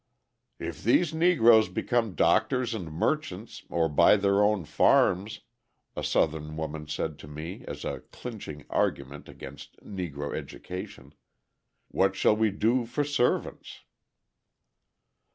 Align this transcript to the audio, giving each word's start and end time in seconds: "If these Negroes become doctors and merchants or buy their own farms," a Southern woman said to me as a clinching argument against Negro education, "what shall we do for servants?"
"If 0.57 0.83
these 0.83 1.13
Negroes 1.13 1.69
become 1.69 2.15
doctors 2.15 2.73
and 2.73 2.91
merchants 2.91 3.65
or 3.69 3.87
buy 3.87 4.15
their 4.17 4.41
own 4.43 4.65
farms," 4.65 5.41
a 5.95 6.03
Southern 6.03 6.57
woman 6.57 6.87
said 6.87 7.19
to 7.19 7.27
me 7.27 7.63
as 7.67 7.85
a 7.85 7.99
clinching 8.11 8.65
argument 8.67 9.29
against 9.29 9.77
Negro 9.83 10.35
education, 10.35 11.13
"what 11.89 12.15
shall 12.15 12.35
we 12.35 12.49
do 12.49 12.87
for 12.87 13.03
servants?" 13.03 13.81